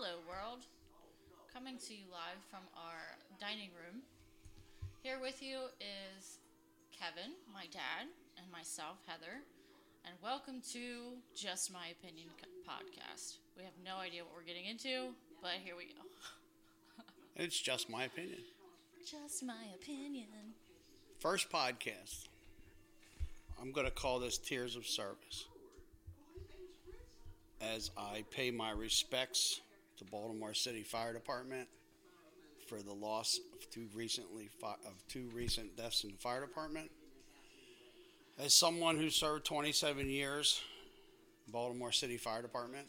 [0.00, 0.62] Hello, world.
[1.52, 4.02] Coming to you live from our dining room.
[5.02, 6.38] Here with you is
[6.96, 8.06] Kevin, my dad,
[8.38, 9.42] and myself, Heather.
[10.06, 12.28] And welcome to Just My Opinion
[12.62, 13.38] podcast.
[13.56, 15.10] We have no idea what we're getting into,
[15.42, 16.06] but here we go.
[17.34, 18.38] It's just my opinion.
[19.04, 20.54] Just my opinion.
[21.18, 22.28] First podcast.
[23.60, 25.46] I'm going to call this Tears of Service.
[27.60, 29.60] As I pay my respects
[29.98, 31.68] to Baltimore City Fire Department
[32.68, 36.90] for the loss of two recently fi- of two recent deaths in the fire department.
[38.38, 40.60] As someone who served 27 years
[41.48, 42.86] Baltimore City Fire Department,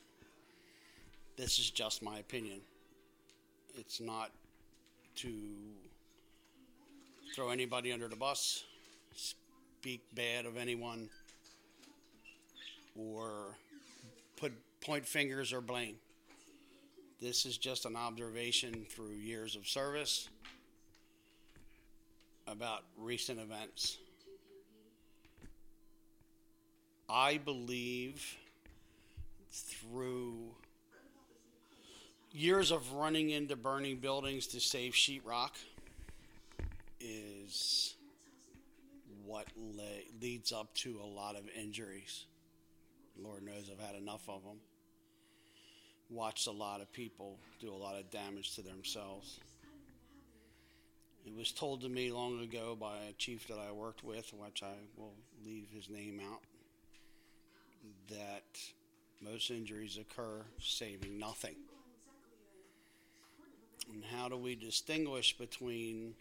[1.37, 2.59] this is just my opinion.
[3.75, 4.31] It's not
[5.17, 5.31] to
[7.33, 8.63] throw anybody under the bus,
[9.15, 11.09] speak bad of anyone,
[12.95, 13.55] or
[14.35, 14.51] put
[14.81, 15.95] point fingers or blame.
[17.21, 20.29] This is just an observation through years of service
[22.47, 23.97] about recent events.
[27.09, 28.37] I believe
[29.51, 30.51] through
[32.31, 35.51] years of running into burning buildings to save sheetrock
[37.01, 37.95] is
[39.25, 39.83] what le-
[40.21, 42.25] leads up to a lot of injuries.
[43.21, 44.59] Lord knows I've had enough of them.
[46.09, 49.39] Watched a lot of people do a lot of damage to themselves.
[51.25, 54.63] It was told to me long ago by a chief that I worked with, which
[54.63, 55.13] I will
[55.45, 56.41] leave his name out,
[58.09, 58.59] that
[59.21, 61.55] most injuries occur saving nothing.
[63.93, 66.15] And how do we distinguish between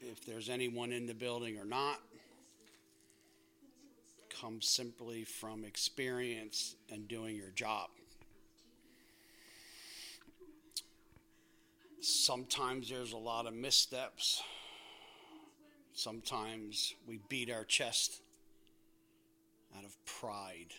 [0.00, 2.00] if there's anyone in the building or not?
[4.40, 7.88] Comes simply from experience and doing your job.
[12.00, 14.42] Sometimes there's a lot of missteps.
[15.94, 18.20] Sometimes we beat our chest
[19.76, 20.74] out of pride.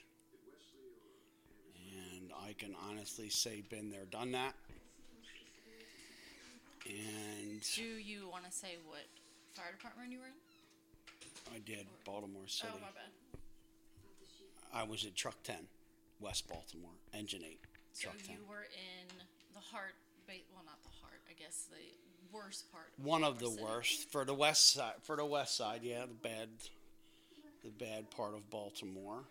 [2.13, 4.53] And I can honestly say, been there, done that.
[6.85, 9.01] And Do you want to say what
[9.53, 11.55] fire department you were in?
[11.55, 12.71] I did Baltimore City.
[12.75, 13.09] Oh, my bad.
[14.77, 15.55] I was at Truck 10,
[16.19, 17.59] West Baltimore, Engine 8,
[17.93, 18.35] So Truck 10.
[18.35, 19.07] you were in
[19.55, 19.95] the heart,
[20.27, 21.77] ba- well, not the heart, I guess the
[22.31, 22.85] worst part.
[22.97, 23.95] One of the Baltimore City.
[23.97, 24.93] worst for the west side.
[25.01, 26.49] For the west side, yeah, the bad,
[27.63, 29.23] the bad part of Baltimore.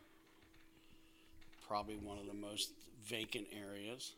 [1.68, 2.72] Probably one of the most
[3.04, 4.14] vacant areas.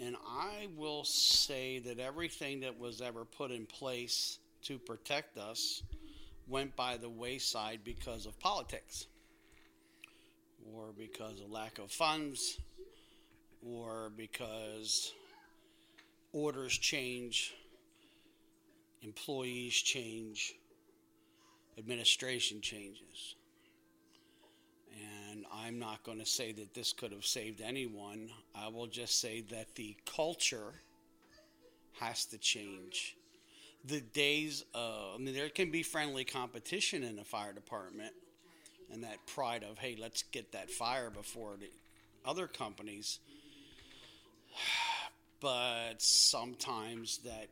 [0.00, 5.82] And I will say that everything that was ever put in place to protect us
[6.46, 9.06] went by the wayside because of politics,
[10.74, 12.58] or because of lack of funds,
[13.66, 15.12] or because
[16.32, 17.54] orders change,
[19.02, 20.54] employees change,
[21.78, 23.34] administration changes.
[25.30, 28.28] And I'm not going to say that this could have saved anyone.
[28.54, 30.74] I will just say that the culture
[31.98, 33.16] has to change.
[33.84, 38.12] The days of, I mean, there can be friendly competition in the fire department
[38.92, 41.70] and that pride of, hey, let's get that fire before the
[42.24, 43.18] other companies
[45.40, 47.48] but sometimes that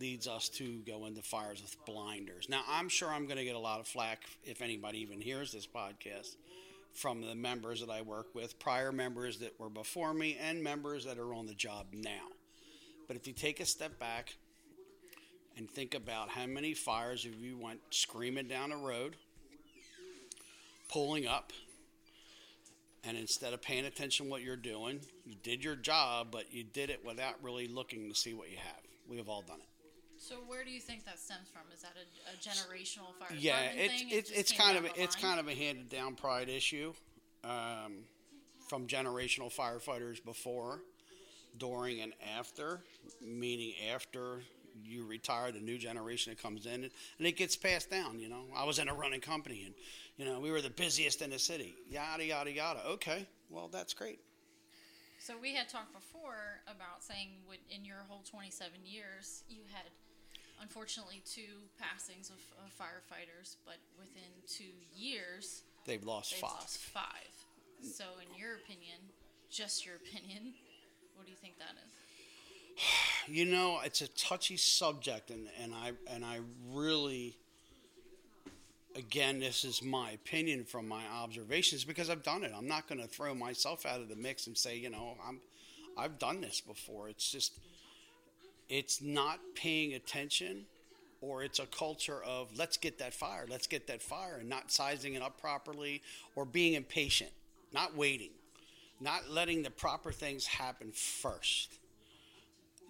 [0.00, 2.48] leads us to go into fires with blinders.
[2.48, 5.52] Now, I'm sure I'm going to get a lot of flack if anybody even hears
[5.52, 6.36] this podcast
[6.92, 11.04] from the members that I work with, prior members that were before me, and members
[11.04, 12.28] that are on the job now.
[13.08, 14.36] But if you take a step back
[15.56, 19.16] and think about how many fires have you went screaming down the road,
[20.92, 21.52] pulling up,
[23.04, 26.90] and instead of paying attention what you're doing, you did your job, but you did
[26.90, 28.82] it without really looking to see what you have.
[29.08, 29.68] We have all done it.
[30.18, 31.62] So where do you think that stems from?
[31.74, 34.08] Is that a, a generational fire Yeah, it's thing?
[34.10, 36.92] it's just it's kind of a, it's kind of a handed down pride issue
[37.42, 38.04] um,
[38.68, 40.82] from generational firefighters before,
[41.58, 42.82] during, and after.
[43.20, 44.42] Meaning after
[44.84, 48.18] you retire, the new generation that comes in, and it gets passed down.
[48.18, 49.74] You know, I was in a running company, and
[50.16, 51.74] you know we were the busiest in the city.
[51.90, 52.80] Yada yada yada.
[52.86, 54.20] Okay, well that's great.
[55.18, 59.84] So we had talked before about saying what in your whole 27 years you had
[60.60, 66.50] unfortunately two passings of, of firefighters, but within two years They've lost they've five.
[66.60, 67.34] lost five.
[67.82, 68.98] So in your opinion,
[69.50, 70.54] just your opinion,
[71.14, 71.92] what do you think that is?
[73.28, 76.40] You know, it's a touchy subject, and, and I and I
[76.72, 77.36] really
[78.96, 82.52] again, this is my opinion from my observations because I've done it.
[82.56, 85.40] I'm not going to throw myself out of the mix and say, you know, I'm,
[85.96, 87.08] I've done this before.
[87.08, 87.58] It's just,
[88.68, 90.64] it's not paying attention,
[91.20, 94.70] or it's a culture of let's get that fire, let's get that fire, and not
[94.70, 96.02] sizing it up properly,
[96.36, 97.30] or being impatient,
[97.72, 98.30] not waiting,
[99.00, 101.78] not letting the proper things happen first.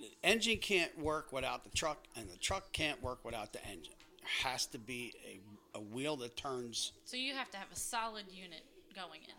[0.02, 3.94] The engine can't work without the truck, and the truck can't work without the engine.
[4.19, 6.90] There has to be a, a wheel that turns.
[7.04, 8.64] So you have to have a solid unit
[8.96, 9.34] going in.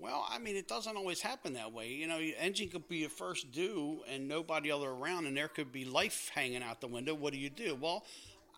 [0.00, 1.92] Well, I mean, it doesn't always happen that way.
[1.92, 5.46] You know, your engine could be your first due and nobody other around, and there
[5.46, 7.14] could be life hanging out the window.
[7.14, 7.78] What do you do?
[7.80, 8.04] Well,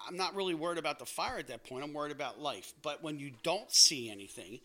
[0.06, 1.84] I'm not really worried about the fire at that point.
[1.84, 2.72] I'm worried about life.
[2.80, 4.60] But when you don't see anything,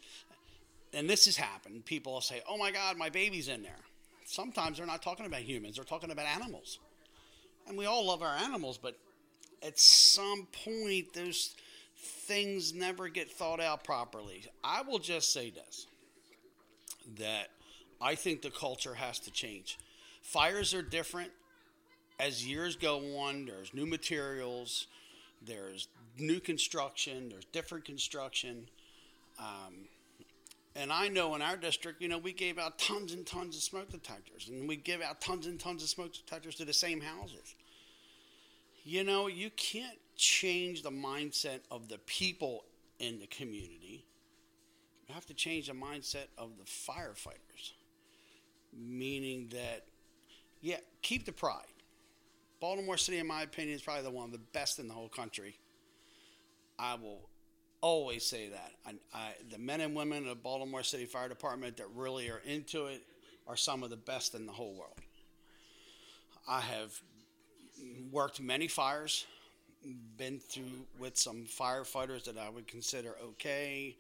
[0.94, 3.80] and this has happened, people will say, "Oh my God, my baby's in there."
[4.26, 6.80] Sometimes they're not talking about humans; they're talking about animals,
[7.68, 8.98] and we all love our animals, but
[9.62, 11.56] at some point, those
[11.98, 14.44] things never get thought out properly.
[14.64, 15.88] I will just say this
[17.18, 17.50] that
[18.02, 19.78] I think the culture has to change.
[20.22, 21.32] Fires are different
[22.20, 23.46] as years go on.
[23.46, 24.88] There's new materials,
[25.46, 25.88] there's
[26.18, 28.70] new construction, there's different construction.
[29.40, 29.88] Um,
[30.76, 33.64] and I know in our district, you know, we gave out tons and tons of
[33.64, 37.02] smoke detectors, and we give out tons and tons of smoke detectors to the same
[37.02, 37.56] houses.
[38.84, 42.66] You know, you can't change the mindset of the people
[43.00, 44.06] in the community
[45.08, 47.74] you have to change the mindset of the firefighters,
[48.76, 49.86] meaning that,
[50.62, 51.66] yeah, keep the pride.
[52.60, 55.10] Baltimore City, in my opinion, is probably the one of the best in the whole
[55.10, 55.58] country.
[56.80, 57.30] I will
[57.84, 58.72] always say that.
[58.88, 62.86] I, I, the men and women of Baltimore City Fire Department that really are into
[62.86, 63.04] it
[63.46, 64.98] are some of the best in the whole world.
[66.48, 66.98] I have
[68.10, 69.26] worked many fires,
[70.18, 73.98] been through with some firefighters that I would consider okay,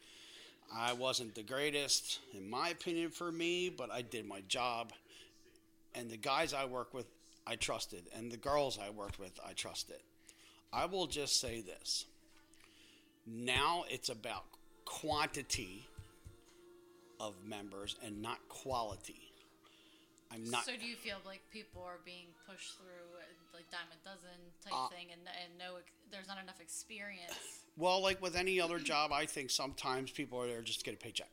[0.73, 4.93] I wasn't the greatest, in my opinion, for me, but I did my job.
[5.93, 7.05] And the guys I work with,
[7.45, 8.03] I trusted.
[8.15, 9.99] And the girls I worked with, I trusted.
[10.71, 12.05] I will just say this
[13.25, 14.45] now it's about
[14.85, 15.87] quantity
[17.19, 19.31] of members and not quality.
[20.33, 20.65] I'm not.
[20.65, 23.19] So do you feel like people are being pushed through
[23.53, 24.29] like dime a dozen
[24.63, 25.79] type uh, thing, and and no,
[26.11, 27.33] there's not enough experience?
[27.75, 30.93] Well, like with any other job, I think sometimes people are there just to get
[30.93, 31.29] a paycheck,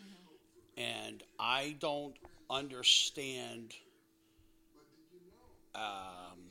[0.00, 0.80] mm-hmm.
[0.80, 2.16] and I don't
[2.50, 3.72] understand
[5.76, 6.45] um,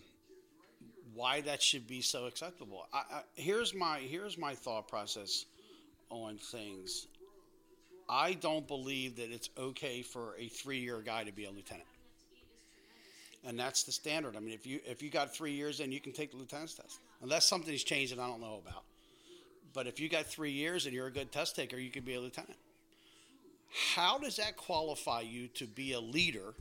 [1.16, 2.86] why that should be so acceptable.
[2.94, 5.46] I, I, here's my here's my thought process
[6.10, 7.08] on things.
[8.08, 11.88] I don't believe that it's okay for a three year guy to be a lieutenant.
[13.48, 14.36] And that's the standard.
[14.36, 16.76] I mean, if you if you got three years, then you can take the lieutenant's
[16.76, 18.84] test, unless something's changed that I don't know about.
[19.74, 22.16] But if you got three years and you're a good test taker, you can be
[22.16, 22.58] a lieutenant.
[23.94, 26.54] How does that qualify you to be a leader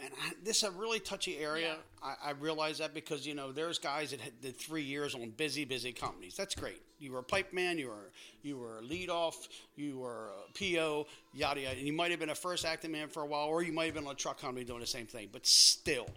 [0.00, 1.76] and I, this is a really touchy area.
[2.02, 2.14] Yeah.
[2.24, 5.64] I, I, realize that because you know there's guys that did three years on busy,
[5.64, 6.34] busy companies.
[6.36, 6.82] That's great.
[6.98, 8.10] You were a pipe man, you were
[8.42, 11.76] you were a lead off, you were a PO, yada yada.
[11.76, 13.86] And you might have been a first acting man for a while, or you might
[13.86, 15.28] have been on a truck company doing the same thing.
[15.30, 16.08] But still,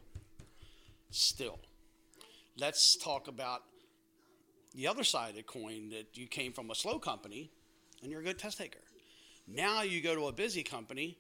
[1.12, 1.59] still,
[2.57, 3.62] let's talk about
[4.73, 5.89] the other side of the coin.
[5.89, 7.51] That you came from a slow company,
[8.01, 8.80] and you're a good test taker.
[9.47, 11.18] Now you go to a busy company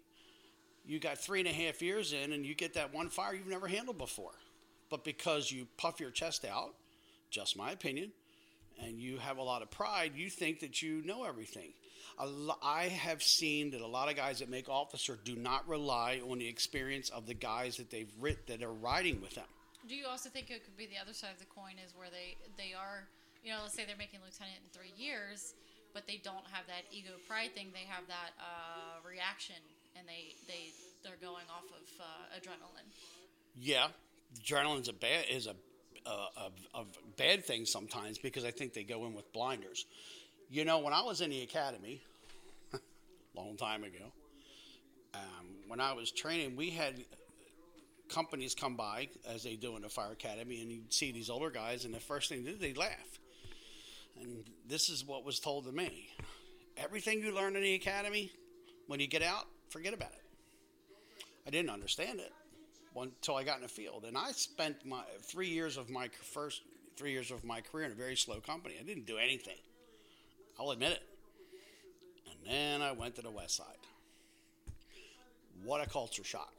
[0.87, 3.47] you got three and a half years in and you get that one fire you've
[3.47, 4.31] never handled before.
[4.89, 6.73] But because you puff your chest out,
[7.29, 8.13] just my opinion,
[8.81, 11.73] and you have a lot of pride, you think that you know everything.
[12.63, 16.39] I have seen that a lot of guys that make officer do not rely on
[16.39, 19.45] the experience of the guys that they've writ that are riding with them.
[19.87, 22.09] Do you also think it could be the other side of the coin is where
[22.09, 23.07] they they are,
[23.43, 25.53] you know, let's say they're making lieutenant in three years,
[25.93, 27.69] but they don't have that ego pride thing.
[27.71, 29.61] They have that uh, reaction
[29.97, 30.71] and they they
[31.03, 32.87] they're going off of uh, adrenaline.
[33.59, 33.87] Yeah,
[34.41, 35.55] adrenaline's a bad is a,
[36.05, 36.11] a,
[36.75, 36.85] a, a
[37.17, 39.85] bad thing sometimes because I think they go in with blinders.
[40.49, 42.01] You know, when I was in the academy,
[43.35, 44.05] long time ago,
[45.13, 47.03] um, when I was training, we had
[48.09, 51.49] companies come by as they do in the fire academy, and you'd see these older
[51.49, 53.19] guys, and the first thing they do, they laugh.
[54.21, 56.09] And this is what was told to me:
[56.77, 58.31] everything you learn in the academy,
[58.87, 60.23] when you get out, forget about it.
[61.45, 62.33] I didn't understand it
[62.95, 66.61] until I got in the field, and I spent my three years of my first
[66.97, 68.75] three years of my career in a very slow company.
[68.79, 69.57] I didn't do anything.
[70.59, 71.03] I'll admit it.
[72.29, 73.65] And then I went to the West Side.
[75.63, 76.53] What a culture shock.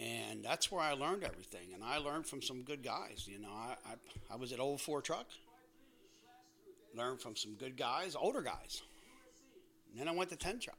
[0.00, 1.72] And that's where I learned everything.
[1.72, 3.28] And I learned from some good guys.
[3.30, 5.26] You know, I, I, I was at Old Four Truck.
[6.96, 8.82] learned from some good guys, older guys.
[9.90, 10.78] And then I went to 10 truck.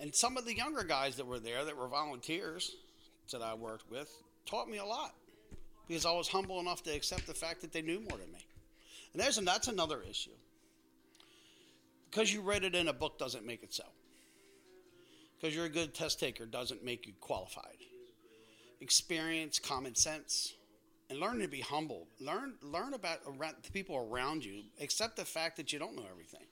[0.00, 2.76] And some of the younger guys that were there that were volunteers
[3.30, 4.10] that I worked with
[4.46, 5.14] taught me a lot
[5.88, 8.44] because I was humble enough to accept the fact that they knew more than me.
[9.12, 10.30] And there's that's another issue.
[12.10, 13.84] Because you read it in a book doesn't make it so.
[15.40, 17.76] Because you're a good test taker doesn't make you qualified.
[18.80, 20.54] Experience, common sense,
[21.10, 22.06] and learn to be humble.
[22.20, 24.62] Learn learn about around, the people around you.
[24.80, 26.46] Accept the fact that you don't know everything.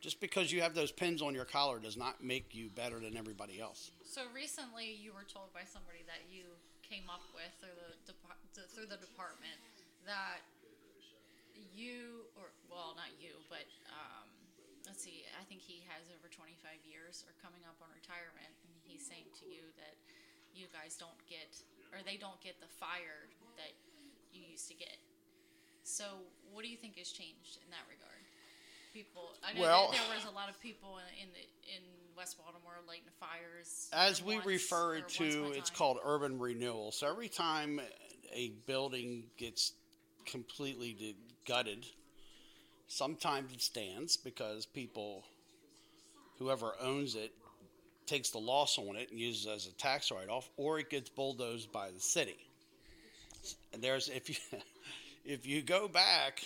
[0.00, 3.20] Just because you have those pins on your collar does not make you better than
[3.20, 3.92] everybody else.
[4.00, 6.48] So recently, you were told by somebody that you
[6.80, 8.40] came up with through the depa-
[8.72, 9.60] through the department
[10.08, 10.40] that
[11.76, 14.24] you or well, not you, but um,
[14.88, 15.28] let's see.
[15.36, 16.56] I think he has over 25
[16.88, 20.00] years or coming up on retirement, and he's saying to you that
[20.56, 21.60] you guys don't get
[21.92, 23.28] or they don't get the fire
[23.60, 23.76] that
[24.32, 24.96] you used to get.
[25.84, 28.29] So, what do you think has changed in that regard?
[28.92, 31.38] People, I know Well- that there was a lot of people in, in the
[31.76, 31.82] in
[32.16, 33.88] West Baltimore lighting fires.
[33.92, 36.90] As we once- refer or it once to, it's called urban renewal.
[36.92, 37.80] So every time
[38.32, 39.72] a building gets
[40.26, 41.16] completely
[41.46, 41.86] gutted,
[42.88, 45.24] sometimes it stands because people,
[46.38, 47.32] whoever owns it,
[48.06, 51.08] takes the loss on it and uses it as a tax write-off, or it gets
[51.08, 52.36] bulldozed by the city.
[53.72, 54.36] And there's if you
[55.24, 56.42] if you go back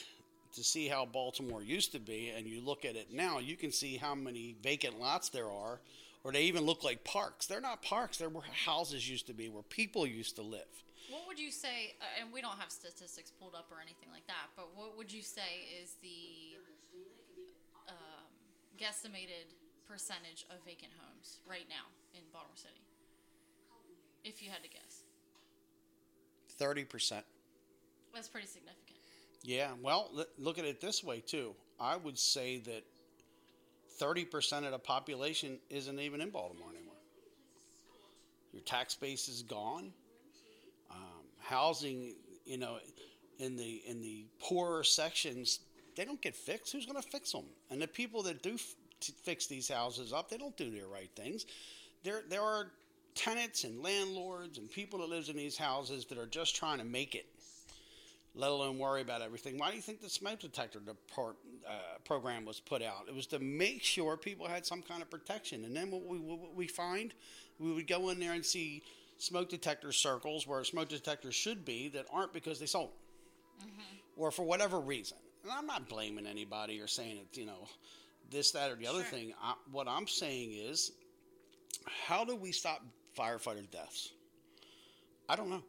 [0.54, 3.72] to see how Baltimore used to be and you look at it now, you can
[3.72, 5.80] see how many vacant lots there are,
[6.22, 7.46] or they even look like parks.
[7.46, 10.70] They're not parks, they're where houses used to be, where people used to live.
[11.10, 11.94] What would you say?
[12.00, 15.12] Uh, and we don't have statistics pulled up or anything like that, but what would
[15.12, 16.56] you say is the
[17.88, 18.26] um,
[18.78, 19.52] guesstimated
[19.86, 22.80] percentage of vacant homes right now in Baltimore City?
[24.24, 25.04] If you had to guess,
[26.58, 27.22] 30%.
[28.14, 29.03] that's pretty significant.
[29.44, 31.54] Yeah, well, look at it this way, too.
[31.78, 32.82] I would say that
[34.00, 36.94] 30% of the population isn't even in Baltimore anymore.
[38.52, 39.92] Your tax base is gone.
[40.90, 40.98] Um,
[41.40, 42.14] housing,
[42.46, 42.78] you know,
[43.38, 45.60] in the in the poorer sections,
[45.96, 46.72] they don't get fixed.
[46.72, 47.44] Who's going to fix them?
[47.70, 48.74] And the people that do f-
[49.24, 51.46] fix these houses up, they don't do the right things.
[52.04, 52.70] There there are
[53.14, 56.84] tenants and landlords and people that lives in these houses that are just trying to
[56.84, 57.26] make it
[58.34, 59.58] let alone worry about everything.
[59.58, 61.36] Why do you think the smoke detector depart,
[61.68, 61.72] uh,
[62.04, 63.06] program was put out?
[63.08, 65.64] It was to make sure people had some kind of protection.
[65.64, 67.14] And then what we, what we find,
[67.58, 68.82] we would go in there and see
[69.18, 72.90] smoke detector circles where smoke detectors should be that aren't because they sold
[73.60, 73.68] them.
[74.16, 75.16] or for whatever reason.
[75.44, 77.68] And I'm not blaming anybody or saying it, you know,
[78.30, 79.10] this, that, or the other Sure.
[79.10, 79.34] thing.
[79.42, 80.90] I, what I'm saying is,
[82.06, 82.82] how do we stop
[83.16, 84.10] firefighter deaths?
[85.28, 85.62] I don't know.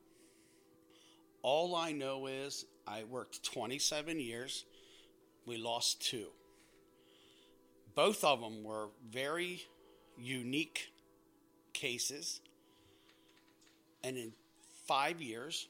[1.45, 4.65] All I know is I worked 27 years.
[5.45, 6.29] We lost two.
[7.93, 9.61] Both of them were very
[10.17, 10.91] unique
[11.71, 12.41] cases.
[14.03, 14.31] And in
[14.87, 15.67] five years,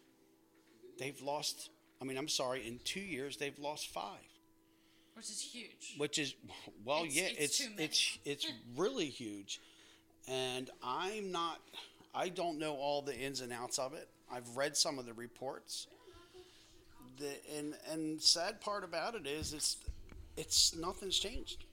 [0.98, 4.32] they've lost, I mean, I'm sorry, in two years, they've lost five.
[5.14, 5.96] Which is huge.
[5.98, 6.36] Which is,
[6.86, 9.60] well, It's- yeah, it's it's it's it's really huge,
[10.26, 11.60] and I'm not,
[12.14, 14.08] I don't know all the ins and outs of it.
[14.36, 15.88] I've read some of the reports.
[17.18, 19.78] The and and sad part about it is it's
[20.36, 21.64] it's nothing's changed.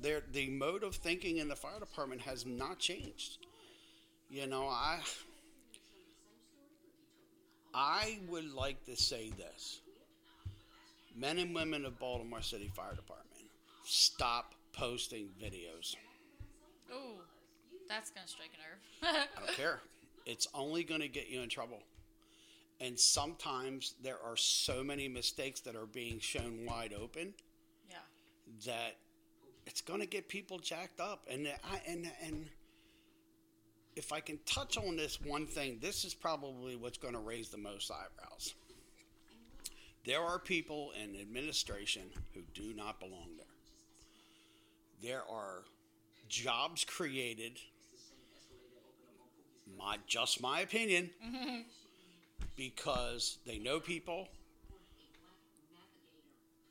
[0.00, 3.38] There the mode of thinking in the fire department has not changed.
[4.28, 4.98] You know, I
[7.72, 9.80] I would like to say this
[11.14, 13.48] men and women of Baltimore City Fire Department,
[13.84, 15.94] stop posting videos.
[16.92, 17.20] Oh,
[17.88, 19.28] that's gonna strike a nerve.
[19.36, 19.80] I don't care.
[20.26, 21.82] It's only going to get you in trouble.
[22.80, 27.34] And sometimes there are so many mistakes that are being shown wide open
[27.88, 27.96] yeah.
[28.66, 28.96] that
[29.66, 31.26] it's going to get people jacked up.
[31.30, 32.46] And I and and
[33.96, 37.48] if I can touch on this one thing, this is probably what's going to raise
[37.48, 38.54] the most eyebrows.
[40.04, 42.02] There are people in administration
[42.34, 43.46] who do not belong there.
[45.10, 45.62] There are
[46.28, 47.58] jobs created.
[49.78, 51.10] My just my opinion,
[52.56, 54.28] because they know people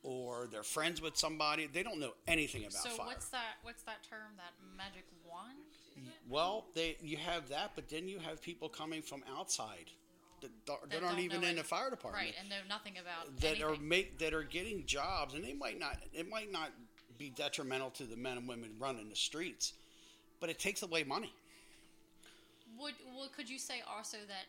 [0.02, 1.66] or they're friends with somebody.
[1.66, 3.06] They don't know anything about So fire.
[3.06, 3.56] what's that?
[3.62, 4.32] What's that term?
[4.36, 5.56] That magic wand?
[6.28, 9.90] Well, they you have that, but then you have people coming from outside
[10.40, 13.36] that, that That aren't even in any- the fire department Right, and know nothing about
[13.40, 15.98] that are make that are getting jobs, and they might not.
[16.12, 16.70] It might not
[17.16, 19.72] be detrimental to the men and women running the streets,
[20.40, 21.32] but it takes away money.
[22.78, 24.46] Would well, could you say also that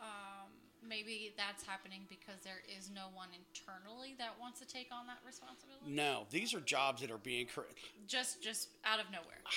[0.00, 0.50] um,
[0.86, 5.18] maybe that's happening because there is no one internally that wants to take on that
[5.26, 5.84] responsibility.
[5.86, 7.62] No, these are jobs that are being cre-
[8.06, 9.42] Just just out of nowhere.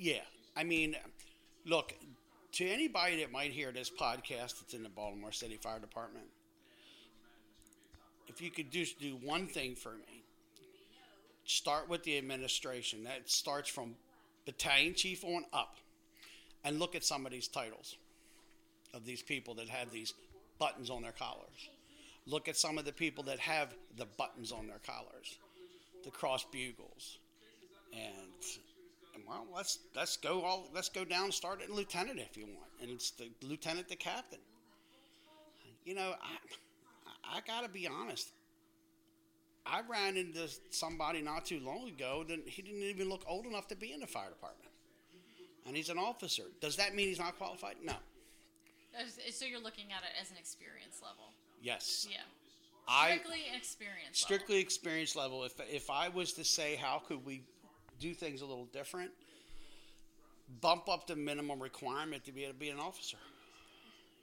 [0.00, 0.20] Yeah,
[0.56, 0.94] I mean,
[1.66, 1.92] look
[2.52, 6.26] to anybody that might hear this podcast that's in the Baltimore City Fire Department.
[8.28, 10.22] If you could just do one thing for me,
[11.44, 13.02] start with the administration.
[13.02, 13.96] That starts from
[14.46, 15.78] battalion chief on up,
[16.64, 17.96] and look at some of these titles
[18.94, 20.14] of these people that have these
[20.58, 21.68] buttons on their collars.
[22.26, 25.38] Look at some of the people that have the buttons on their collars,
[26.04, 27.18] the cross bugles,
[27.92, 28.32] and
[29.26, 32.70] well, let's let's go all let's go down and start at lieutenant if you want,
[32.80, 34.38] and it's the lieutenant, the captain.
[35.84, 38.30] You know, I I gotta be honest.
[39.66, 43.68] I ran into somebody not too long ago that he didn't even look old enough
[43.68, 44.70] to be in the fire department,
[45.68, 46.44] and he's an officer.
[46.60, 47.76] Does that mean he's not qualified?
[47.84, 47.92] No.
[49.30, 51.30] So you're looking at it as an experience level.
[51.62, 52.08] Yes.
[52.10, 52.16] Yeah.
[52.88, 54.18] I Strictly experience.
[54.18, 54.62] strictly Level.
[54.66, 55.44] experience level.
[55.44, 57.42] If if I was to say how could we
[58.00, 59.10] do things a little different,
[60.62, 63.18] bump up the minimum requirement to be able to be an officer.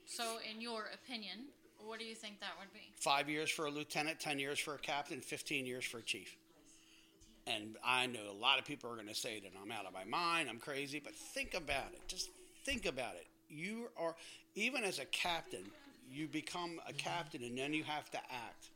[0.07, 1.45] So, in your opinion,
[1.85, 2.91] what do you think that would be?
[2.99, 6.35] Five years for a lieutenant, ten years for a captain, fifteen years for a chief.
[7.47, 9.93] And I know a lot of people are going to say that I'm out of
[9.93, 12.01] my mind, I'm crazy, but think about it.
[12.07, 12.29] Just
[12.63, 13.27] think about it.
[13.49, 14.15] You are
[14.55, 15.63] even as a captain,
[16.11, 18.69] you become a captain and then you have to act.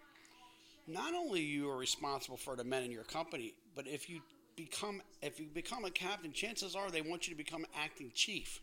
[0.88, 4.21] Not only you are responsible for the men in your company, but if you
[4.55, 8.61] become if you become a captain, chances are they want you to become acting chief.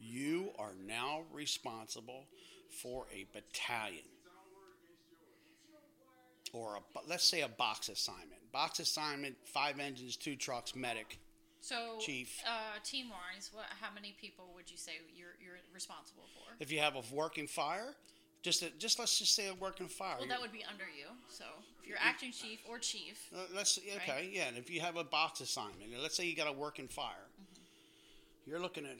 [0.00, 2.24] You are now responsible
[2.70, 4.04] for a battalion
[6.52, 8.40] or a let's say a box assignment.
[8.52, 11.18] Box assignment, five engines, two trucks, medic.
[11.62, 12.42] So, Chief.
[12.46, 13.66] uh, team wise, what?
[13.80, 16.54] How many people would you say you're you're responsible for?
[16.58, 17.94] If you have a working fire,
[18.42, 20.16] just a, just let's just say a working fire.
[20.18, 21.06] Well, that would be under you.
[21.28, 21.44] So,
[21.82, 24.30] if you're acting chief or chief, Uh, let's okay, Right.
[24.32, 24.48] yeah.
[24.48, 27.28] And if you have a box assignment, let's say you got a working fire,
[28.46, 28.96] you're looking at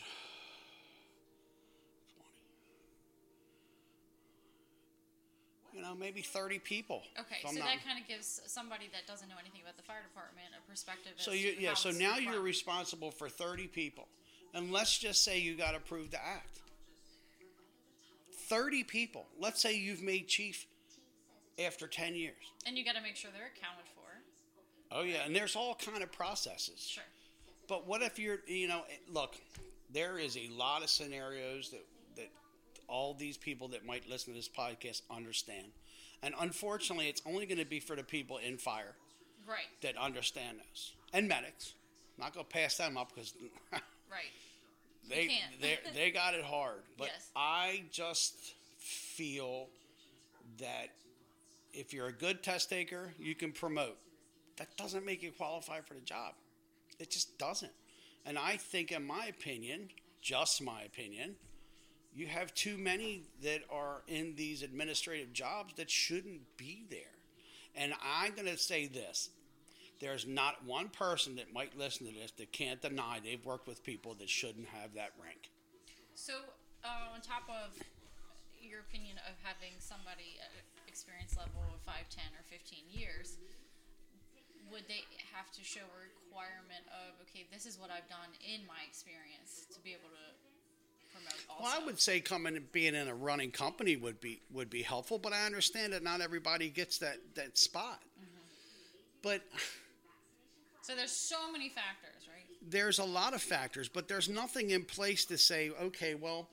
[5.72, 7.02] You know, maybe 30 people.
[7.18, 7.36] okay.
[7.42, 10.46] So not- that kind of gives somebody that doesn't know anything about the fire department
[10.56, 11.12] a perspective.
[11.16, 11.74] So you yeah.
[11.74, 14.08] So now you're responsible for 30 people,
[14.54, 16.60] and let's just say you got approved to act.
[18.48, 19.26] 30 people.
[19.38, 20.66] Let's say you've made chief
[21.64, 22.34] after 10 years.
[22.66, 24.00] and you got to make sure they're accounted for.
[24.92, 26.80] Oh yeah, and there's all kind of processes.
[26.80, 27.04] Sure.
[27.68, 29.36] But what if you're, you know, look,
[29.92, 31.86] there is a lot of scenarios that
[32.90, 35.66] all these people that might listen to this podcast understand,
[36.22, 38.94] and unfortunately, it's only going to be for the people in fire
[39.46, 39.66] Right.
[39.82, 41.74] that understand this, and medics.
[42.18, 43.32] I'm Not going to pass them up because
[43.72, 44.22] Right.
[45.08, 46.82] they they they got it hard.
[46.98, 47.30] But Yes.
[47.34, 48.34] I just
[48.78, 49.68] feel
[50.58, 50.88] that
[51.72, 53.96] if you're a good test taker, you can promote.
[54.56, 56.34] That doesn't make you qualify for the job.
[56.98, 57.72] It just doesn't.
[58.26, 59.88] And I think, in my opinion,
[60.20, 61.36] just my opinion,
[62.14, 67.14] you have too many that are in these administrative jobs that shouldn't be there.
[67.76, 69.30] And I'm going to say this
[70.00, 73.84] there's not one person that might listen to this that can't deny they've worked with
[73.84, 75.50] people that shouldn't have that rank.
[76.14, 76.32] So,
[76.82, 77.76] uh, on top of
[78.60, 80.50] your opinion of having somebody at
[80.88, 83.36] experience level of 5, 10, or 15 years,
[84.72, 85.04] would they
[85.36, 89.68] have to show a requirement of, okay, this is what I've done in my experience
[89.74, 90.26] to be able to
[91.12, 91.62] promote also?
[91.62, 94.82] Well, I would say coming and being in a running company would be would be
[94.82, 98.00] helpful, but I understand that not everybody gets that that spot.
[98.18, 98.26] Mm-hmm.
[99.22, 99.42] But
[100.82, 102.40] So, there's so many factors, right?
[102.68, 106.48] there's a lot of factors, but there's nothing in place to say, okay, well,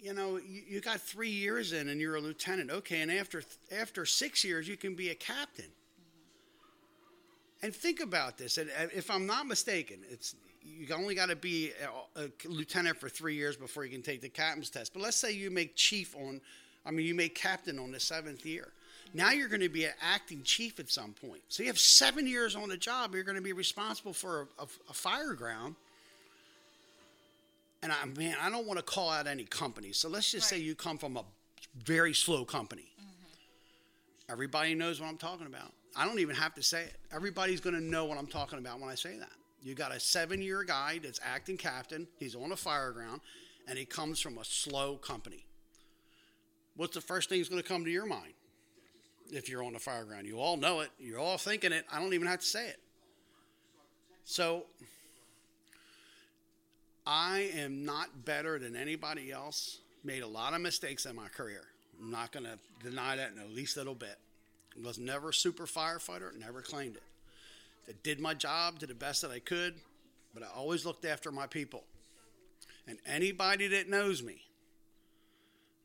[0.00, 3.42] you know, you, you got three years in and you're a lieutenant, okay, and after
[3.76, 5.66] after six years you can be a captain.
[5.66, 7.66] Mm-hmm.
[7.66, 10.34] And think about this, and if I'm not mistaken, it's
[10.78, 11.72] you only got to be
[12.16, 14.92] a, a lieutenant for three years before you can take the captain's test.
[14.92, 16.40] But let's say you make chief on,
[16.84, 18.68] I mean, you make captain on the seventh year.
[19.14, 21.42] Now you're going to be an acting chief at some point.
[21.48, 23.14] So you have seven years on the job.
[23.14, 25.76] You're going to be responsible for a, a, a fire ground.
[27.82, 29.96] And I, man, I don't want to call out any companies.
[29.96, 31.24] So let's just say you come from a
[31.84, 32.90] very slow company.
[33.00, 34.32] Mm-hmm.
[34.32, 35.72] Everybody knows what I'm talking about.
[35.96, 36.96] I don't even have to say it.
[37.12, 39.30] Everybody's going to know what I'm talking about when I say that.
[39.62, 42.06] You got a seven year guy that's acting captain.
[42.18, 43.20] He's on a fire ground,
[43.66, 45.44] and he comes from a slow company.
[46.76, 48.34] What's the first thing that's going to come to your mind
[49.32, 50.26] if you're on the fire ground?
[50.26, 50.90] You all know it.
[50.98, 51.84] You're all thinking it.
[51.92, 52.78] I don't even have to say it.
[54.24, 54.64] So
[57.06, 59.78] I am not better than anybody else.
[60.04, 61.62] Made a lot of mistakes in my career.
[62.00, 64.18] I'm not going to deny that in the least little bit.
[64.84, 67.02] Was never a super firefighter, never claimed it.
[67.88, 69.74] I did my job to the best that I could,
[70.34, 71.84] but I always looked after my people.
[72.86, 74.42] And anybody that knows me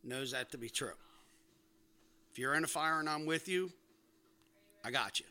[0.03, 0.93] knows that to be true.
[2.31, 3.71] If you're in a fire and I'm with you,
[4.83, 5.25] I got you.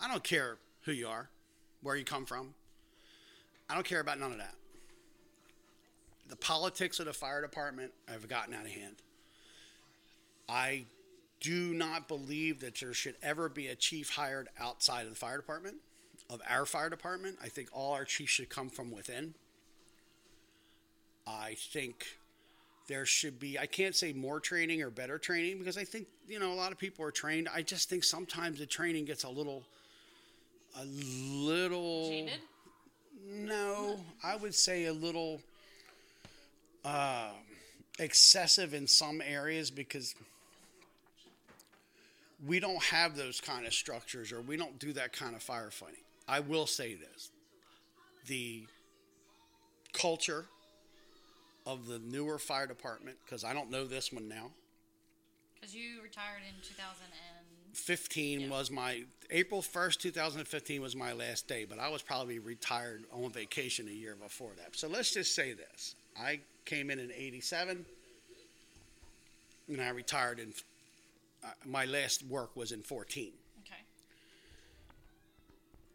[0.00, 1.28] I don't care who you are,
[1.82, 2.54] where you come from.
[3.70, 4.54] I don't care about none of that.
[6.28, 8.96] The politics of the fire department have gotten out of hand.
[10.48, 10.84] I
[11.40, 15.36] do not believe that there should ever be a chief hired outside of the fire
[15.36, 15.76] department,
[16.30, 17.36] of our fire department.
[17.42, 19.34] I think all our chiefs should come from within.
[21.26, 22.06] I think
[22.88, 26.38] there should be, I can't say more training or better training because I think, you
[26.38, 27.48] know, a lot of people are trained.
[27.54, 29.62] I just think sometimes the training gets a little,
[30.80, 32.08] a little.
[32.08, 32.40] Jaded?
[33.30, 35.42] No, I would say a little
[36.84, 37.30] uh,
[37.98, 40.14] excessive in some areas because
[42.46, 46.04] we don't have those kind of structures or we don't do that kind of firefighting.
[46.28, 47.30] I will say this
[48.26, 48.66] the
[49.92, 50.44] culture
[51.66, 54.50] of the newer fire department, because I don't know this one now.
[55.54, 57.74] Because you retired in 2015.
[57.74, 63.04] 15 was my April 1st, 2015 was my last day, but I was probably retired
[63.12, 64.76] on vacation a year before that.
[64.76, 65.94] So let's just say this.
[66.18, 67.84] I came in in 87
[69.68, 70.52] and I retired in
[71.44, 73.32] uh, my last work was in 14.
[73.60, 73.74] Okay.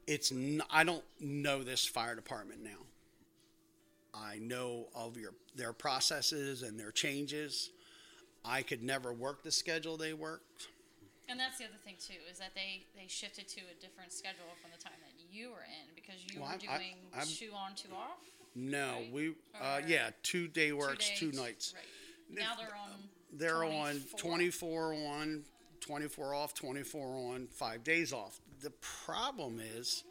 [0.07, 2.79] It's n- I don't know this fire department now.
[4.13, 7.71] I know of your their processes and their changes.
[8.45, 10.67] I could never work the schedule they worked.
[11.29, 14.45] And that's the other thing too is that they they shifted to a different schedule
[14.61, 17.51] from the time that you were in because you Well, were I- doing I'm- two
[17.55, 18.19] on two off.
[18.55, 19.11] No, Right?
[19.11, 21.39] we uh, yeah, two day works, two, days.
[21.39, 21.73] nights.
[21.75, 21.85] Right.
[22.39, 23.09] Now they're on.
[23.33, 24.93] They're on 24.
[24.93, 25.43] 24 on,
[25.81, 28.39] 24 off, 24 on, 5 days off.
[28.61, 28.71] The
[29.05, 30.03] problem is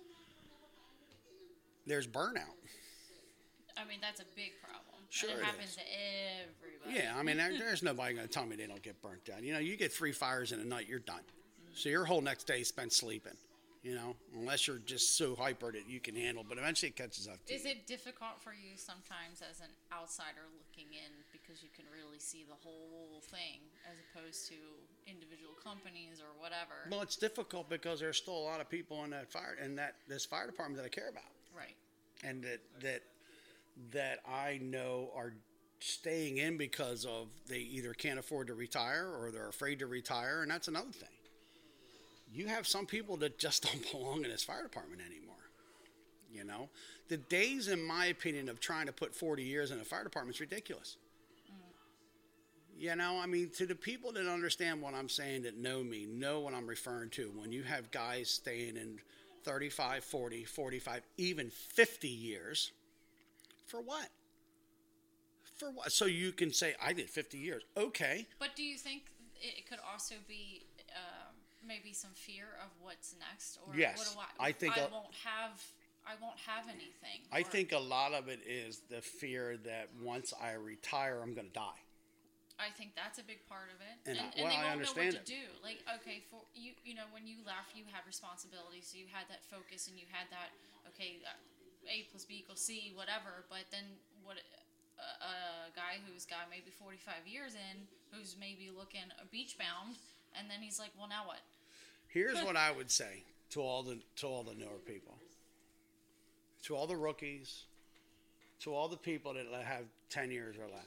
[1.87, 2.59] there's burnout.
[3.77, 4.83] I mean, that's a big problem.
[5.09, 5.77] Sure and it it happens is.
[5.77, 5.83] to
[6.43, 7.05] everybody.
[7.05, 9.43] Yeah, I mean, there, there's nobody going to tell me they don't get burnt out.
[9.43, 11.21] You know, you get three fires in a night, you're done.
[11.75, 13.33] So your whole next day is spent sleeping.
[13.83, 17.27] You know, unless you're just so hyper that you can handle, but eventually it catches
[17.27, 17.71] up to Is you.
[17.73, 22.45] it difficult for you sometimes as an outsider looking in because you can really see
[22.49, 23.59] the whole thing
[23.91, 24.55] as opposed to
[25.11, 26.87] individual companies or whatever?
[26.93, 29.97] Well, it's difficult because there's still a lot of people in that fire in that
[30.09, 31.25] this fire department that I care about.
[31.57, 31.75] right.
[32.23, 33.03] and that that
[33.91, 35.33] that I know are
[35.81, 40.43] staying in because of they either can't afford to retire or they're afraid to retire,
[40.43, 41.09] and that's another thing.
[42.33, 45.37] You have some people that just don't belong in this fire department anymore.
[46.33, 46.71] You know,
[47.09, 50.37] the days, in my opinion, of trying to put 40 years in a fire department
[50.37, 50.97] is ridiculous.
[52.79, 56.07] You know, I mean, to the people that understand what I'm saying, that know me,
[56.07, 57.31] know what I'm referring to.
[57.37, 58.99] When you have guys staying in
[59.45, 62.73] 35, 40, 45, even 50 years,
[63.67, 64.09] for what?
[65.57, 65.93] For what?
[65.93, 67.63] So you can say, I did 50 years.
[67.77, 68.27] Okay.
[68.39, 69.03] But do you think
[69.41, 70.63] it could also be
[71.67, 73.59] maybe some fear of what's next?
[73.67, 75.63] Or Yes, what do I, I think I a- won't have.
[76.05, 77.23] I won't have anything.
[77.31, 81.35] I or- think a lot of it is the fear that once I retire, I'm
[81.35, 81.79] going to die.
[82.59, 84.73] I think that's a big part of it, And and, I- and they I won't
[84.83, 85.27] understand know what it.
[85.27, 85.47] to do.
[85.63, 89.27] Like, okay, for you, you know, when you left, you had responsibilities, so you had
[89.31, 90.51] that focus, and you had that,
[90.95, 91.23] okay,
[91.91, 93.47] A plus B equals C, whatever.
[93.51, 93.87] But then,
[94.23, 94.39] what
[94.99, 95.35] a, a
[95.75, 99.99] guy who's got maybe forty-five years in, who's maybe looking a beach bound,
[100.39, 101.41] and then he's like, well, now what?
[102.09, 105.15] Here's what I would say to all the to all the newer people,
[106.65, 107.65] to all the rookies,
[108.61, 110.85] to all the people that have ten years or less,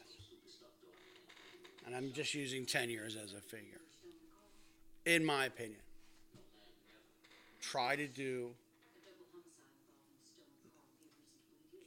[1.85, 3.81] and I'm just using ten years as a figure.
[5.05, 5.81] In my opinion,
[7.61, 8.49] try to do.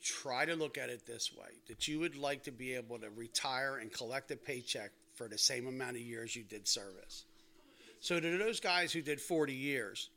[0.00, 3.10] Try to look at it this way: that you would like to be able to
[3.10, 7.24] retire and collect a paycheck for the same amount of years you did service.
[8.00, 10.10] So to those guys who did 40 years,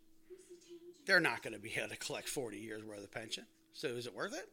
[1.05, 3.45] they're not going to be able to collect 40 years worth of pension.
[3.73, 4.49] So is it worth it?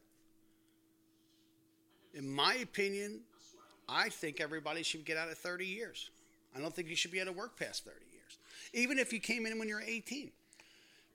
[2.17, 3.21] In my opinion,
[3.87, 6.09] I think everybody should get out at 30 years.
[6.55, 8.37] I don't think you should be able to work past 30 years.
[8.73, 10.31] Even if you came in when you're 18.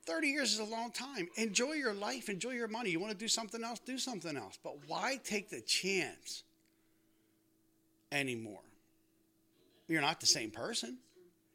[0.05, 1.27] 30 years is a long time.
[1.35, 2.91] Enjoy your life, enjoy your money.
[2.91, 4.57] You want to do something else, do something else.
[4.63, 6.43] But why take the chance
[8.11, 8.61] anymore?
[9.87, 10.97] You're not the same person.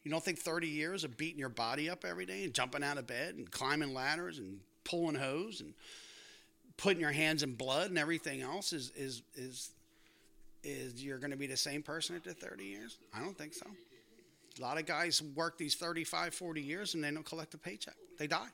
[0.04, 2.98] You don't think 30 years of beating your body up every day and jumping out
[2.98, 5.74] of bed and climbing ladders and pulling hose and
[6.76, 9.70] putting your hands in blood and everything else is is is
[10.62, 12.98] is you're going to be the same person after 30 years?
[13.14, 13.66] I don't think so.
[14.58, 17.94] A lot of guys work these 35, 40 years and they don't collect a paycheck.
[18.18, 18.48] They die.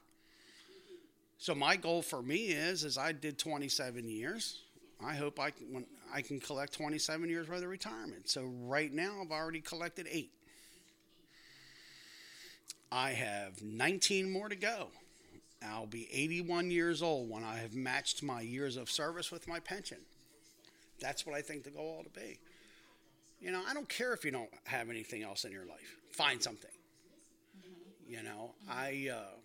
[1.39, 4.63] So my goal for me is, is I did 27 years.
[5.05, 8.29] I hope I can, I can collect 27 years worth of retirement.
[8.29, 10.31] So right now I've already collected eight.
[12.97, 14.89] I have 19 more to go.
[15.63, 19.61] I'll be 81 years old when I have matched my years of service with my
[19.61, 19.99] pension.
[20.99, 22.39] That's what I think the goal ought to be.
[23.39, 25.99] You know, I don't care if you don't have anything else in your life.
[26.11, 26.71] Find something.
[28.09, 29.37] You know, I, uh,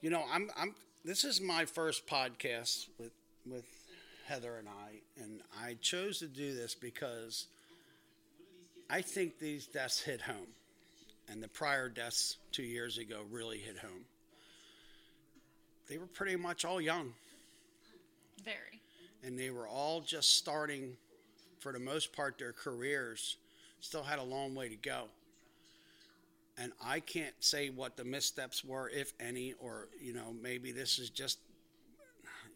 [0.00, 0.74] you know, I'm, I'm.
[1.04, 3.12] This is my first podcast with
[3.44, 3.66] with
[4.26, 7.48] Heather and I, and I chose to do this because
[8.88, 10.54] I think these deaths hit home,
[11.32, 14.04] and the prior deaths two years ago really hit home.
[15.88, 17.14] They were pretty much all young.
[18.44, 18.82] Very.
[19.24, 20.96] And they were all just starting,
[21.58, 23.36] for the most part, their careers.
[23.80, 25.04] Still had a long way to go.
[26.58, 30.98] And I can't say what the missteps were, if any, or, you know, maybe this
[30.98, 31.38] is just,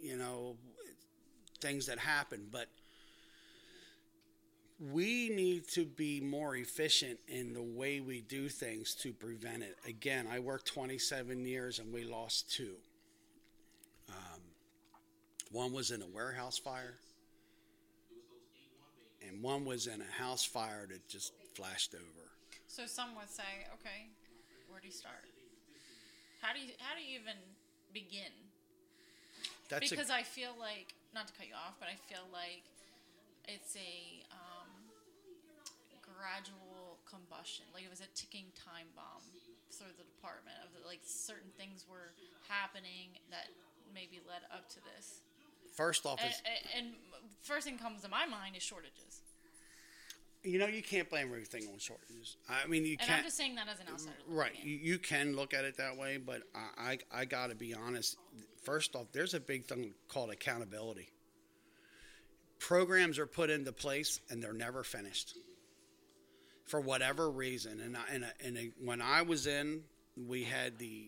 [0.00, 0.56] you know,
[1.60, 2.46] things that happen.
[2.52, 2.68] But
[4.78, 9.76] we need to be more efficient in the way we do things to prevent it.
[9.86, 12.74] Again, I worked 27 years and we lost two.
[14.08, 14.40] Um,
[15.50, 16.98] one was in a warehouse fire,
[19.26, 22.30] and one was in a house fire that just flashed over.
[22.68, 24.08] So some would say, okay,
[24.68, 25.24] where do you start?
[26.40, 27.38] How do you how do you even
[27.92, 28.30] begin?
[29.68, 32.62] That's because a, I feel like not to cut you off, but I feel like
[33.48, 34.45] it's a um,
[36.16, 37.64] gradual combustion.
[37.74, 39.22] Like it was a ticking time bomb
[39.70, 42.16] through the department of the, like certain things were
[42.48, 43.46] happening that
[43.92, 45.20] maybe led up to this.
[45.74, 46.32] first off, And,
[46.76, 46.94] and, and
[47.42, 49.20] first thing comes to my mind is shortages.
[50.42, 52.36] you know you can't blame everything on shortages.
[52.48, 53.18] I mean you And can't.
[53.18, 54.16] I'm just saying that as an outsider.
[54.28, 57.54] Right, you, you can look at it that way, but I, I, I got to
[57.56, 58.16] be honest.
[58.62, 61.08] First off, there's a big thing called accountability.
[62.58, 65.36] Programs are put into place and they're never finished
[66.66, 67.80] for whatever reason.
[67.80, 69.82] And I, and, and when I was in,
[70.26, 71.06] we had the,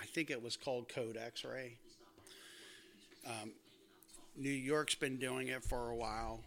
[0.00, 1.76] I think it was called Code X-ray.
[3.26, 3.52] Um,
[4.36, 6.40] New York's been doing it for a while.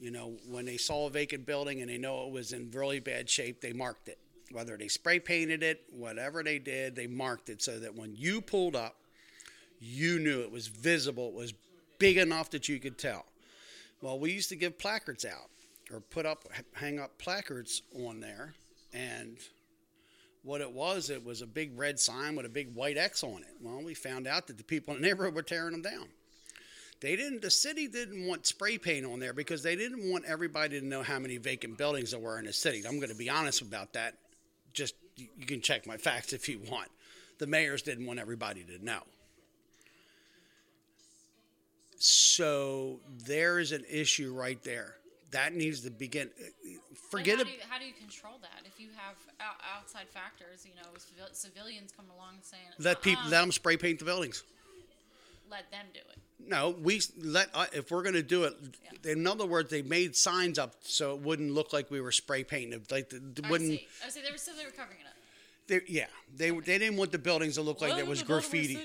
[0.00, 3.00] You know, when they saw a vacant building and they know it was in really
[3.00, 4.18] bad shape, they marked it.
[4.52, 8.40] Whether they spray painted it, whatever they did, they marked it so that when you
[8.40, 8.96] pulled up,
[9.80, 11.54] you knew it was visible, it was
[11.98, 13.26] big enough that you could tell.
[14.00, 15.50] Well, we used to give placards out
[15.92, 18.54] or put up, hang up placards on there.
[18.92, 19.38] And
[20.42, 23.42] what it was, it was a big red sign with a big white X on
[23.42, 23.56] it.
[23.60, 26.08] Well, we found out that the people in the neighborhood were tearing them down.
[27.00, 27.42] They didn't.
[27.42, 31.02] The city didn't want spray paint on there because they didn't want everybody to know
[31.02, 32.82] how many vacant buildings there were in the city.
[32.86, 34.14] I'm going to be honest about that.
[34.72, 36.88] Just you can check my facts if you want.
[37.38, 39.02] The mayors didn't want everybody to know.
[41.98, 44.94] So there is an issue right there.
[45.30, 46.30] That needs to begin.
[47.10, 47.46] Forget it.
[47.46, 49.14] you, how do you control that if you have
[49.76, 50.64] outside factors?
[50.64, 50.88] You know,
[51.32, 54.42] civilians come along saying, Let people "Uh-uh, let them spray paint the buildings.
[55.50, 56.18] let them do it.
[56.48, 58.54] No, we let uh, if we're going to do it.
[59.04, 62.44] In other words, they made signs up so it wouldn't look like we were spray
[62.44, 62.72] painting.
[62.72, 62.90] it.
[62.90, 63.70] Like it I wouldn't.
[63.70, 63.86] see.
[64.04, 64.20] I see.
[64.22, 65.14] They were still they were covering it up.
[65.66, 68.78] They, yeah, they they didn't want the buildings to look like there Welcome was graffiti.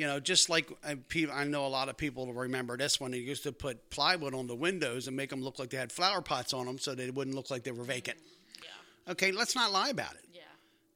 [0.00, 0.94] You know, just like uh,
[1.30, 4.32] I know a lot of people will remember this when they used to put plywood
[4.34, 6.94] on the windows and make them look like they had flower pots on them, so
[6.94, 8.16] they wouldn't look like they were vacant.
[8.62, 9.12] Yeah.
[9.12, 10.24] Okay, let's not lie about it.
[10.32, 10.40] Yeah.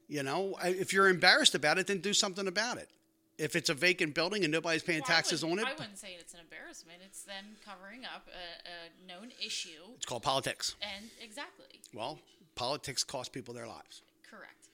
[0.08, 2.88] You know, if you're embarrassed about it, then do something about it.
[3.36, 6.16] If it's a vacant building and nobody's paying Well, taxes on it, I wouldn't say
[6.18, 7.00] it's an embarrassment.
[7.04, 9.84] It's them covering up a, a known issue.
[9.96, 10.76] it's called politics.
[10.80, 11.66] And exactly.
[11.92, 12.20] Well,
[12.54, 14.00] politics cost people their lives.
[14.30, 14.70] Correct.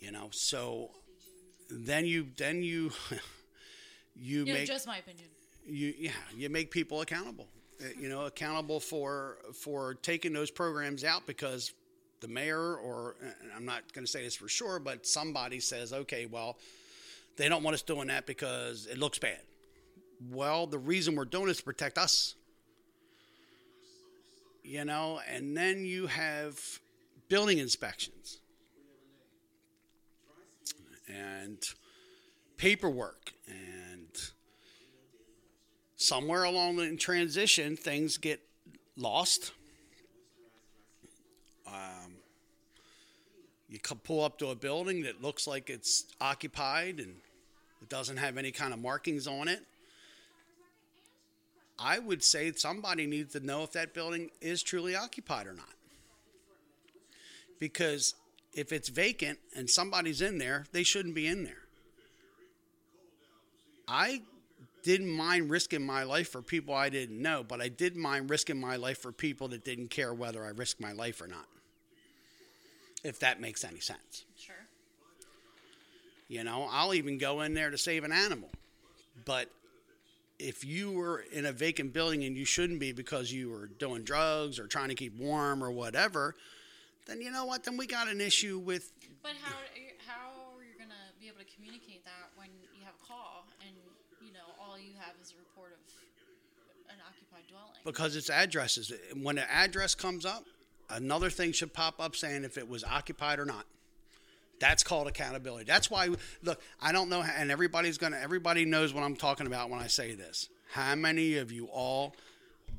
[0.00, 0.90] You know, so
[1.70, 2.90] then you then you
[4.16, 5.26] you You know, make just my opinion.
[5.66, 7.48] you yeah you make people accountable
[7.80, 11.72] Uh, you know accountable for for taking those programs out because
[12.20, 13.16] the mayor or
[13.56, 16.56] i'm not going to say this for sure but somebody says okay well
[17.36, 19.40] they don't want us doing that because it looks bad
[20.30, 22.34] well the reason we're doing it is to protect us
[24.62, 26.58] you know and then you have
[27.28, 28.38] building inspections
[31.08, 31.58] and
[32.56, 33.73] paperwork and
[36.04, 38.40] somewhere along the transition things get
[38.96, 39.52] lost
[41.66, 42.14] um,
[43.68, 47.16] you pull up to a building that looks like it's occupied and
[47.82, 49.64] it doesn't have any kind of markings on it
[51.78, 55.74] I would say somebody needs to know if that building is truly occupied or not.
[57.58, 58.14] Because
[58.52, 61.62] if it's vacant and somebody's in there, they shouldn't be in there.
[63.88, 64.22] I
[64.84, 68.60] didn't mind risking my life for people I didn't know, but I did mind risking
[68.60, 71.46] my life for people that didn't care whether I risked my life or not.
[73.02, 74.24] If that makes any sense.
[74.38, 74.54] Sure.
[76.28, 78.50] You know, I'll even go in there to save an animal.
[79.24, 79.50] But
[80.38, 84.04] if you were in a vacant building and you shouldn't be because you were doing
[84.04, 86.34] drugs or trying to keep warm or whatever,
[87.06, 87.64] then you know what?
[87.64, 88.92] Then we got an issue with.
[89.22, 89.56] But how
[90.06, 93.76] how are you gonna be able to communicate that when you have a call and
[94.34, 95.78] know all you have is a report of
[96.92, 97.70] an occupied dwelling?
[97.84, 98.92] Because it's addresses.
[99.22, 100.44] When an address comes up,
[100.90, 103.64] another thing should pop up saying if it was occupied or not.
[104.60, 105.64] That's called accountability.
[105.64, 106.08] That's why,
[106.42, 109.88] look, I don't know, and everybody's gonna, everybody knows what I'm talking about when I
[109.88, 110.48] say this.
[110.72, 112.14] How many of you all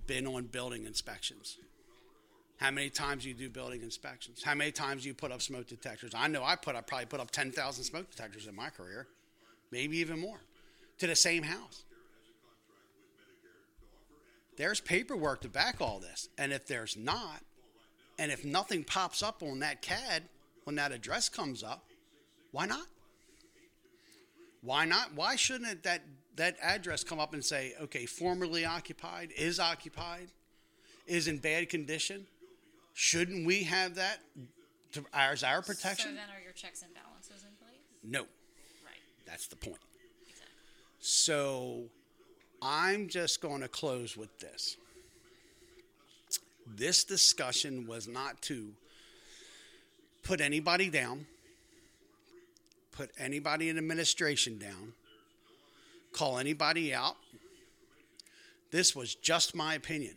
[0.07, 1.57] been on building inspections?
[2.57, 4.41] How many times you do building inspections?
[4.41, 6.13] How many times you put up smoke detectors?
[6.15, 9.07] I know I put I probably put up 10,000 smoke detectors in my career,
[9.71, 10.39] maybe even more,
[10.99, 11.83] to the same house.
[14.57, 16.29] There's paperwork to back all this.
[16.37, 17.41] And if there's not,
[18.17, 20.23] and if nothing pops up on that CAD
[20.63, 21.83] when that address comes up,
[22.51, 22.87] why not?
[24.61, 25.13] Why not?
[25.13, 26.01] Why shouldn't it, that
[26.37, 30.29] that address come up and say, okay, formerly occupied, is occupied,
[31.05, 32.25] is in bad condition?
[32.93, 34.19] Shouldn't we have that
[34.93, 36.11] to, as our protection?
[36.11, 37.79] So then, are your checks and balances in place?
[38.03, 38.95] no, Right.
[39.25, 39.77] that's the point.
[41.07, 41.83] So
[42.63, 44.75] I'm just going to close with this.
[46.65, 48.69] This discussion was not to
[50.23, 51.27] put anybody down,
[52.91, 54.93] put anybody in administration down,
[56.11, 57.17] call anybody out.
[58.71, 60.15] This was just my opinion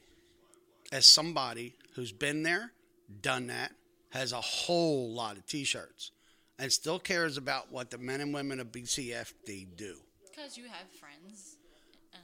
[0.90, 2.72] as somebody who's been there,
[3.20, 3.72] done that,
[4.08, 6.12] has a whole lot of t shirts,
[6.58, 9.98] and still cares about what the men and women of BCFD do.
[10.38, 11.56] Because you have friends.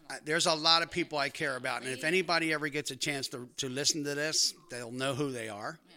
[0.08, 2.96] I- there's a lot of people I care about, and if anybody ever gets a
[2.96, 5.78] chance to, to listen to this, they'll know who they are.
[5.88, 5.96] yeah.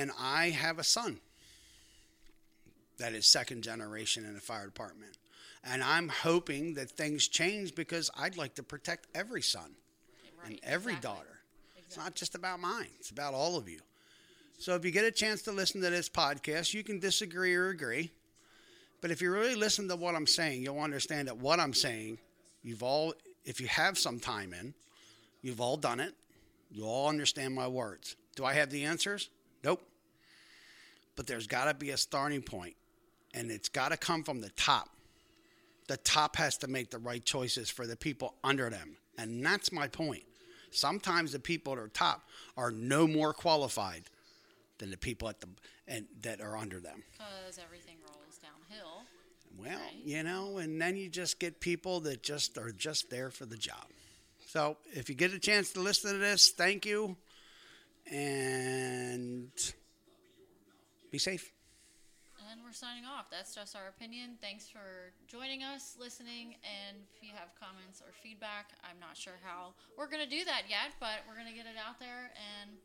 [0.00, 1.20] And I have a son
[2.96, 5.18] that is second generation in the fire department.
[5.62, 9.74] And I'm hoping that things change because I'd like to protect every son
[10.44, 11.16] and every exactly.
[11.16, 11.40] daughter.
[11.76, 13.80] It's not just about mine, it's about all of you.
[14.58, 17.68] So if you get a chance to listen to this podcast, you can disagree or
[17.68, 18.12] agree.
[19.02, 22.18] But if you really listen to what I'm saying, you'll understand that what I'm saying,
[22.62, 23.12] you've all,
[23.44, 24.72] if you have some time in,
[25.42, 26.14] you've all done it.
[26.70, 28.16] You all understand my words.
[28.36, 29.28] Do I have the answers?
[29.62, 29.82] Nope.
[31.16, 32.76] But there's got to be a starting point,
[33.34, 34.88] and it's got to come from the top.
[35.88, 38.96] The top has to make the right choices for the people under them.
[39.18, 40.22] And that's my point.
[40.70, 42.22] Sometimes the people at the top
[42.56, 44.04] are no more qualified
[44.78, 45.48] than the people at the
[45.88, 47.02] and that are under them.
[47.12, 48.31] Because everything rolls
[48.72, 49.02] downhill.
[49.58, 49.94] Well, Right.
[50.04, 53.56] you know, and then you just get people that just are just there for the
[53.56, 53.86] job.
[54.46, 57.16] So if you get a chance to listen to this, thank you.
[58.10, 59.52] And
[61.10, 61.52] be safe.
[62.50, 63.30] And we're signing off.
[63.30, 64.36] That's just our opinion.
[64.40, 69.38] Thanks for joining us, listening, and if you have comments or feedback, I'm not sure
[69.42, 72.32] how we're going to do that yet, but we're going to get it out there,
[72.36, 72.76] and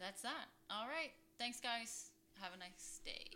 [0.00, 0.48] that's that.
[0.68, 1.12] All right.
[1.38, 2.10] Thanks, guys.
[2.40, 3.32] Have a nice day.